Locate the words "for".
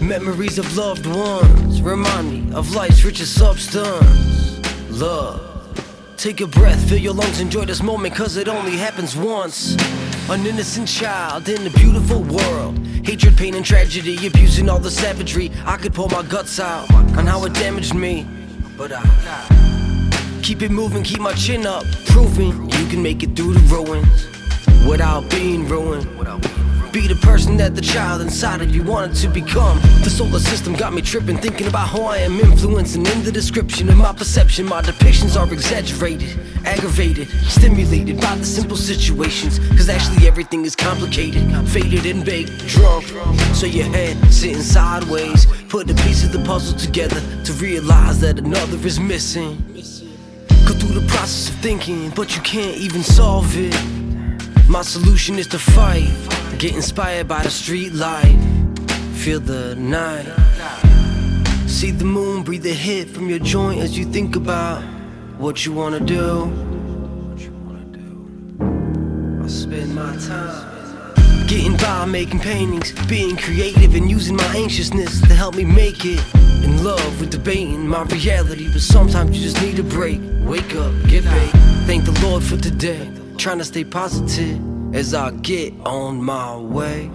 82.42-82.56